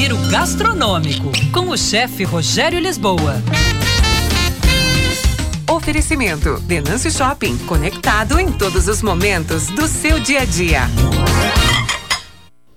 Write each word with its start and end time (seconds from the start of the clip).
Giro 0.00 0.16
Gastronômico, 0.30 1.30
com 1.52 1.68
o 1.68 1.76
chefe 1.76 2.24
Rogério 2.24 2.80
Lisboa. 2.80 3.34
Oferecimento: 5.70 6.58
Denâncio 6.60 7.10
Shopping, 7.10 7.58
conectado 7.66 8.40
em 8.40 8.50
todos 8.50 8.88
os 8.88 9.02
momentos 9.02 9.66
do 9.66 9.86
seu 9.86 10.18
dia 10.18 10.40
a 10.40 10.44
dia. 10.46 10.80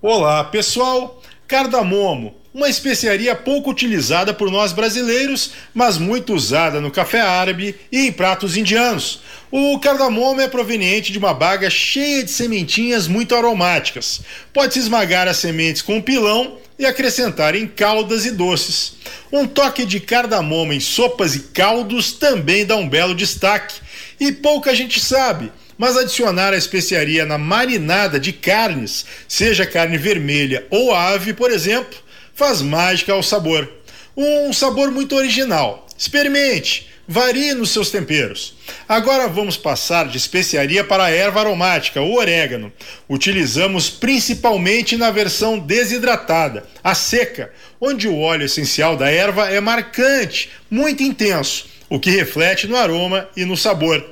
Olá, 0.00 0.44
pessoal. 0.44 1.20
Cardamomo, 1.46 2.36
uma 2.52 2.68
especiaria 2.68 3.34
pouco 3.34 3.70
utilizada 3.70 4.34
por 4.34 4.50
nós 4.50 4.72
brasileiros, 4.72 5.52
mas 5.72 5.98
muito 5.98 6.34
usada 6.34 6.80
no 6.80 6.90
café 6.90 7.20
árabe 7.20 7.76
e 7.92 8.06
em 8.06 8.12
pratos 8.12 8.56
indianos. 8.56 9.20
O 9.52 9.78
cardamomo 9.78 10.40
é 10.40 10.48
proveniente 10.48 11.12
de 11.12 11.18
uma 11.18 11.32
baga 11.32 11.70
cheia 11.70 12.24
de 12.24 12.30
sementinhas 12.30 13.06
muito 13.06 13.34
aromáticas. 13.36 14.20
Pode-se 14.52 14.80
esmagar 14.80 15.28
as 15.28 15.36
sementes 15.36 15.82
com 15.82 15.96
um 15.96 16.02
pilão 16.02 16.58
e 16.76 16.84
acrescentar 16.84 17.54
em 17.54 17.68
caldas 17.68 18.26
e 18.26 18.32
doces. 18.32 18.94
Um 19.32 19.46
toque 19.46 19.84
de 19.84 20.00
cardamomo 20.00 20.72
em 20.72 20.80
sopas 20.80 21.36
e 21.36 21.40
caldos 21.40 22.12
também 22.12 22.66
dá 22.66 22.74
um 22.76 22.88
belo 22.88 23.14
destaque. 23.14 23.76
E 24.18 24.32
pouca 24.32 24.74
gente 24.74 25.00
sabe, 25.00 25.52
mas 25.78 25.96
adicionar 25.96 26.52
a 26.52 26.56
especiaria 26.56 27.24
na 27.24 27.38
marinada 27.38 28.18
de 28.18 28.32
carnes, 28.32 29.06
seja 29.28 29.64
carne 29.64 29.96
vermelha 29.96 30.66
ou 30.68 30.94
ave, 30.94 31.32
por 31.32 31.50
exemplo, 31.50 31.98
faz 32.40 32.62
mágica 32.62 33.12
ao 33.12 33.22
sabor. 33.22 33.70
Um 34.16 34.50
sabor 34.50 34.90
muito 34.90 35.14
original. 35.14 35.86
Experimente! 35.96 36.88
Varie 37.06 37.52
nos 37.52 37.70
seus 37.70 37.90
temperos. 37.90 38.54
Agora 38.88 39.28
vamos 39.28 39.58
passar 39.58 40.08
de 40.08 40.16
especiaria 40.16 40.82
para 40.82 41.04
a 41.04 41.10
erva 41.10 41.40
aromática, 41.40 42.00
o 42.00 42.14
orégano. 42.14 42.72
Utilizamos 43.06 43.90
principalmente 43.90 44.96
na 44.96 45.10
versão 45.10 45.58
desidratada, 45.58 46.64
a 46.82 46.94
seca, 46.94 47.52
onde 47.78 48.08
o 48.08 48.18
óleo 48.18 48.46
essencial 48.46 48.96
da 48.96 49.10
erva 49.10 49.50
é 49.50 49.60
marcante, 49.60 50.50
muito 50.70 51.02
intenso, 51.02 51.66
o 51.90 52.00
que 52.00 52.10
reflete 52.10 52.66
no 52.66 52.76
aroma 52.76 53.28
e 53.36 53.44
no 53.44 53.56
sabor. 53.56 54.02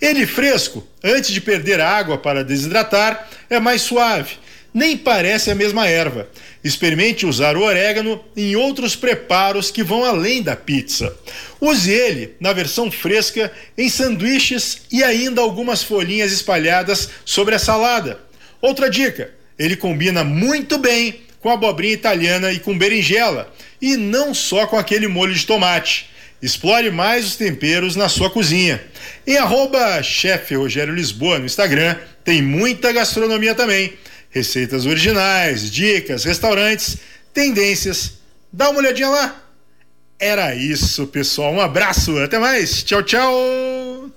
Ele 0.00 0.24
fresco, 0.26 0.86
antes 1.02 1.32
de 1.32 1.40
perder 1.40 1.80
água 1.80 2.16
para 2.16 2.44
desidratar, 2.44 3.28
é 3.50 3.58
mais 3.58 3.82
suave, 3.82 4.38
nem 4.74 4.96
parece 4.96 5.52
a 5.52 5.54
mesma 5.54 5.86
erva. 5.86 6.28
Experimente 6.64 7.24
usar 7.24 7.56
o 7.56 7.62
orégano 7.62 8.20
em 8.36 8.56
outros 8.56 8.96
preparos 8.96 9.70
que 9.70 9.84
vão 9.84 10.04
além 10.04 10.42
da 10.42 10.56
pizza. 10.56 11.16
Use 11.60 11.92
ele 11.92 12.34
na 12.40 12.52
versão 12.52 12.90
fresca 12.90 13.52
em 13.78 13.88
sanduíches 13.88 14.82
e 14.90 15.04
ainda 15.04 15.40
algumas 15.40 15.84
folhinhas 15.84 16.32
espalhadas 16.32 17.08
sobre 17.24 17.54
a 17.54 17.58
salada. 17.58 18.18
Outra 18.60 18.90
dica: 18.90 19.30
ele 19.56 19.76
combina 19.76 20.24
muito 20.24 20.76
bem 20.76 21.20
com 21.40 21.50
abobrinha 21.50 21.92
italiana 21.92 22.50
e 22.50 22.58
com 22.58 22.76
berinjela, 22.76 23.52
e 23.80 23.96
não 23.96 24.34
só 24.34 24.66
com 24.66 24.78
aquele 24.78 25.06
molho 25.06 25.34
de 25.34 25.46
tomate. 25.46 26.10
Explore 26.42 26.90
mais 26.90 27.26
os 27.26 27.36
temperos 27.36 27.96
na 27.96 28.08
sua 28.08 28.28
cozinha. 28.28 28.82
Em 29.26 29.36
arroba 29.36 30.02
chefe 30.02 30.54
Rogério 30.54 30.94
Lisboa 30.94 31.38
no 31.38 31.46
Instagram, 31.46 31.96
tem 32.24 32.42
muita 32.42 32.92
gastronomia 32.92 33.54
também 33.54 33.92
receitas 34.34 34.84
originais, 34.84 35.70
dicas, 35.70 36.24
restaurantes, 36.24 36.98
tendências. 37.32 38.14
Dá 38.52 38.68
uma 38.68 38.80
olhadinha 38.80 39.08
lá. 39.08 39.40
Era 40.18 40.54
isso, 40.54 41.06
pessoal. 41.06 41.52
Um 41.52 41.60
abraço, 41.60 42.18
até 42.18 42.38
mais. 42.38 42.82
Tchau, 42.82 43.02
tchau. 43.02 44.10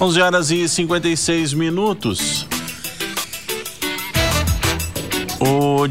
11 0.00 0.20
horas 0.20 0.50
e 0.50 0.68
56 0.68 1.54
minutos. 1.54 2.46
O 5.40 5.86